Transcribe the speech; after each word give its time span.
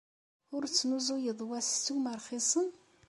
Ur 0.55 0.63
tesnuzuyeḍ 0.65 1.39
wa 1.47 1.59
s 1.63 1.67
ssuma 1.71 2.13
rxisen? 2.19 2.69